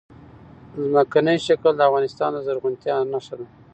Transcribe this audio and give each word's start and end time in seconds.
ځمکنی 0.83 1.37
شکل 1.47 1.71
د 1.75 1.81
افغانستان 1.89 2.29
د 2.33 2.37
زرغونتیا 2.47 2.95
نښه 3.13 3.35
ده. 3.39 3.45